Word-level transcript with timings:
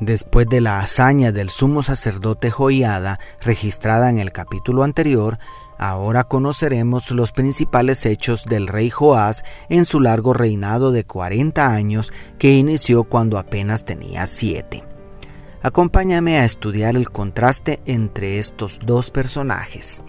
Después 0.00 0.46
de 0.48 0.60
la 0.60 0.78
hazaña 0.78 1.32
del 1.32 1.50
sumo 1.50 1.82
sacerdote 1.82 2.50
Joiada 2.50 3.18
registrada 3.40 4.10
en 4.10 4.18
el 4.18 4.30
capítulo 4.30 4.84
anterior, 4.84 5.38
ahora 5.76 6.24
conoceremos 6.24 7.10
los 7.10 7.32
principales 7.32 8.06
hechos 8.06 8.44
del 8.44 8.68
rey 8.68 8.90
Joás 8.90 9.44
en 9.68 9.84
su 9.84 9.98
largo 9.98 10.34
reinado 10.34 10.92
de 10.92 11.04
40 11.04 11.72
años 11.72 12.12
que 12.38 12.52
inició 12.52 13.04
cuando 13.04 13.38
apenas 13.38 13.84
tenía 13.84 14.26
7. 14.26 14.84
Acompáñame 15.62 16.38
a 16.38 16.44
estudiar 16.44 16.94
el 16.94 17.10
contraste 17.10 17.80
entre 17.84 18.38
estos 18.38 18.78
dos 18.84 19.10
personajes. 19.10 20.04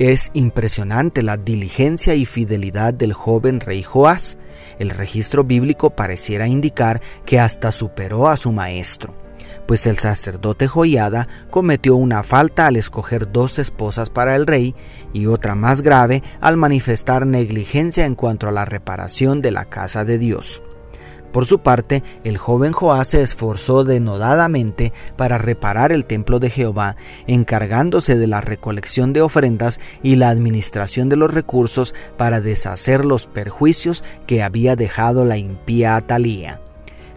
Es 0.00 0.30
impresionante 0.32 1.22
la 1.22 1.36
diligencia 1.36 2.14
y 2.14 2.24
fidelidad 2.24 2.94
del 2.94 3.12
joven 3.12 3.60
rey 3.60 3.82
Joás. 3.82 4.38
El 4.78 4.88
registro 4.88 5.44
bíblico 5.44 5.90
pareciera 5.90 6.48
indicar 6.48 7.02
que 7.26 7.38
hasta 7.38 7.70
superó 7.70 8.28
a 8.28 8.38
su 8.38 8.50
maestro, 8.50 9.14
pues 9.66 9.86
el 9.86 9.98
sacerdote 9.98 10.68
Joiada 10.68 11.28
cometió 11.50 11.96
una 11.96 12.22
falta 12.22 12.66
al 12.66 12.76
escoger 12.76 13.30
dos 13.30 13.58
esposas 13.58 14.08
para 14.08 14.36
el 14.36 14.46
rey 14.46 14.74
y 15.12 15.26
otra 15.26 15.54
más 15.54 15.82
grave 15.82 16.22
al 16.40 16.56
manifestar 16.56 17.26
negligencia 17.26 18.06
en 18.06 18.14
cuanto 18.14 18.48
a 18.48 18.52
la 18.52 18.64
reparación 18.64 19.42
de 19.42 19.50
la 19.50 19.66
casa 19.66 20.06
de 20.06 20.16
Dios. 20.16 20.62
Por 21.32 21.46
su 21.46 21.60
parte, 21.60 22.02
el 22.24 22.38
joven 22.38 22.72
Joás 22.72 23.08
se 23.08 23.22
esforzó 23.22 23.84
denodadamente 23.84 24.92
para 25.16 25.38
reparar 25.38 25.92
el 25.92 26.04
templo 26.04 26.40
de 26.40 26.50
Jehová, 26.50 26.96
encargándose 27.26 28.18
de 28.18 28.26
la 28.26 28.40
recolección 28.40 29.12
de 29.12 29.22
ofrendas 29.22 29.78
y 30.02 30.16
la 30.16 30.30
administración 30.30 31.08
de 31.08 31.16
los 31.16 31.32
recursos 31.32 31.94
para 32.16 32.40
deshacer 32.40 33.04
los 33.04 33.26
perjuicios 33.26 34.02
que 34.26 34.42
había 34.42 34.74
dejado 34.74 35.24
la 35.24 35.36
impía 35.36 35.96
Atalía. 35.96 36.60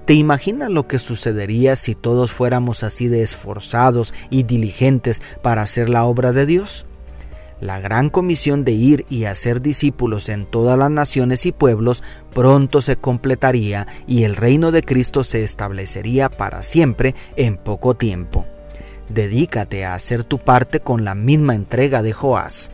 ¿Te 0.06 0.14
imaginas 0.14 0.70
lo 0.70 0.88
que 0.88 1.00
sucedería 1.00 1.76
si 1.76 1.96
todos 1.96 2.34
fuéramos 2.34 2.84
así 2.84 3.08
de 3.08 3.24
esforzados 3.24 4.14
y 4.30 4.44
diligentes 4.44 5.22
para 5.42 5.62
hacer 5.62 5.90
la 5.90 6.04
obra 6.04 6.34
de 6.34 6.46
Dios? 6.46 6.86
La 7.64 7.80
gran 7.80 8.10
comisión 8.10 8.66
de 8.66 8.74
ir 8.74 9.06
y 9.10 9.24
hacer 9.24 9.62
discípulos 9.62 10.28
en 10.28 10.46
todas 10.46 10.78
las 10.78 10.92
naciones 10.92 11.46
y 11.46 11.54
pueblos 11.54 12.04
pronto 12.34 12.82
se 12.82 12.98
completaría 12.98 13.88
y 14.06 14.26
el 14.26 14.36
reino 14.36 14.72
de 14.72 14.84
Cristo 14.84 15.24
se 15.24 15.46
establecería 15.46 16.28
para 16.28 16.62
siempre 16.62 17.16
en 17.38 17.56
poco 17.56 17.96
tiempo. 17.96 18.46
Dedícate 19.08 19.86
a 19.86 19.94
hacer 19.94 20.26
tu 20.26 20.40
parte 20.40 20.82
con 20.82 21.06
la 21.06 21.16
misma 21.16 21.56
entrega 21.56 22.04
de 22.04 22.12
Joás. 22.12 22.74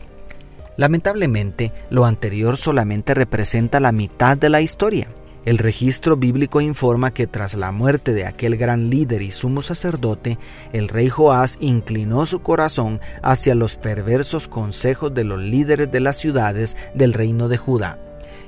Lamentablemente, 0.76 1.72
lo 1.88 2.04
anterior 2.04 2.56
solamente 2.56 3.14
representa 3.14 3.78
la 3.78 3.92
mitad 3.92 4.36
de 4.36 4.48
la 4.48 4.60
historia. 4.60 5.08
El 5.44 5.56
registro 5.56 6.18
bíblico 6.18 6.60
informa 6.60 7.12
que 7.12 7.26
tras 7.26 7.54
la 7.54 7.72
muerte 7.72 8.12
de 8.12 8.26
aquel 8.26 8.58
gran 8.58 8.90
líder 8.90 9.22
y 9.22 9.30
sumo 9.30 9.62
sacerdote, 9.62 10.38
el 10.72 10.88
rey 10.88 11.08
Joás 11.08 11.56
inclinó 11.60 12.26
su 12.26 12.40
corazón 12.40 13.00
hacia 13.22 13.54
los 13.54 13.76
perversos 13.76 14.48
consejos 14.48 15.14
de 15.14 15.24
los 15.24 15.40
líderes 15.40 15.90
de 15.90 16.00
las 16.00 16.16
ciudades 16.18 16.76
del 16.94 17.14
reino 17.14 17.48
de 17.48 17.56
Judá, 17.56 17.98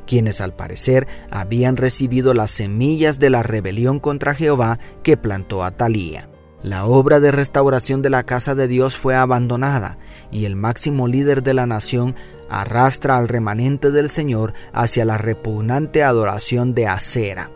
quienes 0.06 0.42
al 0.42 0.54
parecer 0.54 1.08
habían 1.31 1.78
recibido 1.78 2.34
las 2.34 2.50
semillas 2.50 3.19
de 3.19 3.31
la 3.31 3.42
rebelión 3.42 3.98
contra 3.98 4.34
Jehová 4.34 4.78
que 5.02 5.16
plantó 5.16 5.64
Atalía. 5.64 6.28
La 6.62 6.84
obra 6.84 7.19
de 7.19 7.33
restauración 7.33 8.03
de 8.03 8.11
la 8.11 8.23
casa 8.23 8.55
de 8.55 8.69
Dios 8.69 8.97
fue 8.97 9.17
abandonada 9.17 9.99
y 10.31 10.45
el 10.45 10.55
máximo 10.55 11.09
líder 11.09 11.43
de 11.43 11.55
la 11.55 11.67
nación 11.67 12.15
arrastra 12.49 13.17
al 13.17 13.27
remanente 13.27 13.91
del 13.91 14.09
Señor 14.09 14.53
hacia 14.73 15.05
la 15.05 15.19
repugnante 15.19 16.05
adoración 16.05 16.73
de 16.73 16.87
acera. 16.87 17.50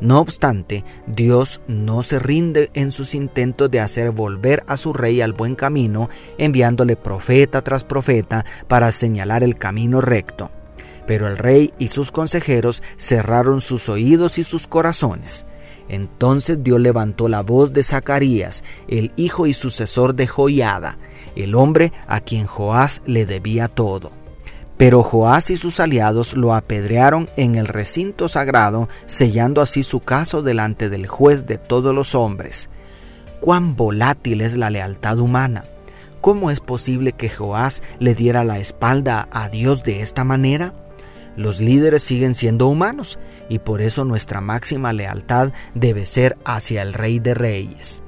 No 0.00 0.20
obstante, 0.20 0.84
Dios 1.06 1.60
no 1.68 2.02
se 2.02 2.18
rinde 2.18 2.70
en 2.72 2.92
sus 2.92 3.14
intentos 3.14 3.70
de 3.70 3.80
hacer 3.80 4.10
volver 4.10 4.62
a 4.66 4.78
su 4.78 4.94
rey 4.94 5.20
al 5.20 5.34
buen 5.34 5.54
camino, 5.54 6.08
enviándole 6.38 6.96
profeta 6.96 7.62
tras 7.62 7.84
profeta 7.84 8.46
para 8.68 8.90
señalar 8.90 9.42
el 9.42 9.56
camino 9.56 10.00
recto. 10.00 10.50
Pero 11.06 11.28
el 11.28 11.38
rey 11.38 11.72
y 11.78 11.88
sus 11.88 12.10
consejeros 12.10 12.82
cerraron 12.96 13.60
sus 13.60 13.88
oídos 13.88 14.38
y 14.38 14.44
sus 14.44 14.66
corazones. 14.66 15.46
Entonces 15.88 16.62
Dios 16.62 16.80
levantó 16.80 17.28
la 17.28 17.42
voz 17.42 17.72
de 17.72 17.82
Zacarías, 17.82 18.64
el 18.88 19.12
hijo 19.16 19.46
y 19.46 19.52
sucesor 19.52 20.14
de 20.14 20.26
Joiada, 20.26 20.98
el 21.36 21.54
hombre 21.54 21.92
a 22.06 22.20
quien 22.20 22.46
Joás 22.46 23.02
le 23.06 23.26
debía 23.26 23.68
todo. 23.68 24.10
Pero 24.76 25.02
Joás 25.02 25.50
y 25.50 25.56
sus 25.56 25.80
aliados 25.80 26.36
lo 26.36 26.54
apedrearon 26.54 27.30
en 27.36 27.54
el 27.54 27.66
recinto 27.66 28.28
sagrado, 28.28 28.88
sellando 29.06 29.62
así 29.62 29.82
su 29.82 30.00
caso 30.00 30.42
delante 30.42 30.90
del 30.90 31.06
juez 31.06 31.46
de 31.46 31.56
todos 31.56 31.94
los 31.94 32.14
hombres. 32.14 32.68
Cuán 33.40 33.76
volátil 33.76 34.40
es 34.40 34.56
la 34.56 34.70
lealtad 34.70 35.18
humana. 35.18 35.64
¿Cómo 36.20 36.50
es 36.50 36.60
posible 36.60 37.12
que 37.12 37.30
Joás 37.30 37.82
le 38.00 38.14
diera 38.14 38.44
la 38.44 38.58
espalda 38.58 39.28
a 39.30 39.48
Dios 39.48 39.82
de 39.82 40.02
esta 40.02 40.24
manera? 40.24 40.74
Los 41.36 41.60
líderes 41.60 42.02
siguen 42.02 42.34
siendo 42.34 42.66
humanos 42.66 43.18
y 43.48 43.58
por 43.58 43.82
eso 43.82 44.04
nuestra 44.04 44.40
máxima 44.40 44.92
lealtad 44.92 45.52
debe 45.74 46.06
ser 46.06 46.36
hacia 46.44 46.82
el 46.82 46.92
Rey 46.92 47.18
de 47.18 47.34
Reyes. 47.34 48.02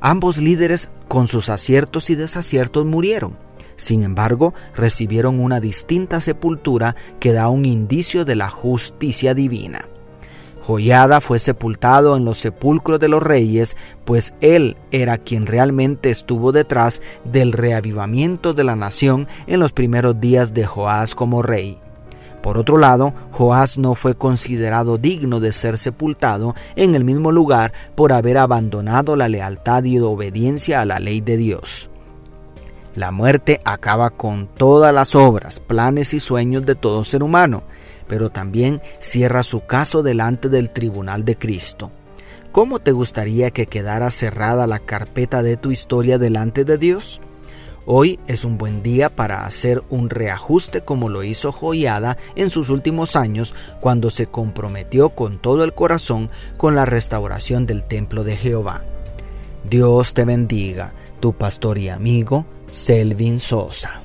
Ambos 0.00 0.38
líderes, 0.38 0.90
con 1.08 1.28
sus 1.28 1.48
aciertos 1.48 2.10
y 2.10 2.14
desaciertos, 2.14 2.84
murieron 2.84 3.36
sin 3.82 4.04
embargo, 4.04 4.54
recibieron 4.76 5.40
una 5.40 5.58
distinta 5.58 6.20
sepultura 6.20 6.94
que 7.18 7.32
da 7.32 7.48
un 7.48 7.64
indicio 7.64 8.24
de 8.24 8.36
la 8.36 8.48
justicia 8.48 9.34
divina. 9.34 9.88
Joyada 10.60 11.20
fue 11.20 11.40
sepultado 11.40 12.16
en 12.16 12.24
los 12.24 12.38
sepulcros 12.38 13.00
de 13.00 13.08
los 13.08 13.20
reyes, 13.20 13.76
pues 14.04 14.34
él 14.40 14.76
era 14.92 15.18
quien 15.18 15.46
realmente 15.46 16.10
estuvo 16.10 16.52
detrás 16.52 17.02
del 17.24 17.52
reavivamiento 17.52 18.54
de 18.54 18.62
la 18.62 18.76
nación 18.76 19.26
en 19.48 19.58
los 19.58 19.72
primeros 19.72 20.20
días 20.20 20.54
de 20.54 20.64
Joás 20.64 21.16
como 21.16 21.42
rey. 21.42 21.80
Por 22.42 22.58
otro 22.58 22.76
lado, 22.76 23.14
Joás 23.30 23.78
no 23.78 23.94
fue 23.94 24.16
considerado 24.16 24.98
digno 24.98 25.38
de 25.38 25.52
ser 25.52 25.78
sepultado 25.78 26.54
en 26.74 26.96
el 26.96 27.04
mismo 27.04 27.30
lugar 27.30 27.72
por 27.94 28.12
haber 28.12 28.36
abandonado 28.36 29.14
la 29.14 29.28
lealtad 29.28 29.84
y 29.84 29.98
obediencia 30.00 30.80
a 30.80 30.84
la 30.84 30.98
ley 30.98 31.20
de 31.20 31.36
Dios. 31.36 31.88
La 32.96 33.10
muerte 33.10 33.60
acaba 33.64 34.10
con 34.10 34.48
todas 34.48 34.92
las 34.92 35.14
obras, 35.14 35.60
planes 35.60 36.12
y 36.12 36.20
sueños 36.20 36.66
de 36.66 36.74
todo 36.74 37.04
ser 37.04 37.22
humano, 37.22 37.62
pero 38.06 38.28
también 38.28 38.82
cierra 38.98 39.44
su 39.44 39.60
caso 39.60 40.02
delante 40.02 40.48
del 40.48 40.70
tribunal 40.70 41.24
de 41.24 41.38
Cristo. 41.38 41.92
¿Cómo 42.50 42.80
te 42.80 42.92
gustaría 42.92 43.50
que 43.50 43.66
quedara 43.66 44.10
cerrada 44.10 44.66
la 44.66 44.78
carpeta 44.78 45.42
de 45.42 45.56
tu 45.56 45.70
historia 45.70 46.18
delante 46.18 46.64
de 46.66 46.76
Dios? 46.76 47.22
Hoy 47.84 48.20
es 48.28 48.44
un 48.44 48.58
buen 48.58 48.84
día 48.84 49.08
para 49.08 49.44
hacer 49.44 49.82
un 49.90 50.08
reajuste 50.08 50.82
como 50.82 51.08
lo 51.08 51.24
hizo 51.24 51.50
Joiada 51.50 52.16
en 52.36 52.48
sus 52.48 52.68
últimos 52.68 53.16
años 53.16 53.56
cuando 53.80 54.10
se 54.10 54.28
comprometió 54.28 55.10
con 55.10 55.40
todo 55.40 55.64
el 55.64 55.74
corazón 55.74 56.30
con 56.56 56.76
la 56.76 56.84
restauración 56.84 57.66
del 57.66 57.82
templo 57.82 58.22
de 58.22 58.36
Jehová. 58.36 58.84
Dios 59.68 60.14
te 60.14 60.24
bendiga, 60.24 60.94
tu 61.18 61.32
pastor 61.32 61.76
y 61.78 61.88
amigo 61.88 62.46
Selvin 62.68 63.40
Sosa. 63.40 64.01